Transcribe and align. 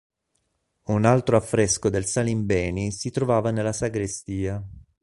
Un 0.85 1.05
altro 1.05 1.37
affresco 1.37 1.89
del 1.89 2.05
Salimbeni 2.07 2.91
si 2.91 3.11
trovava 3.11 3.51
nella 3.51 3.71
sagrestia. 3.71 4.59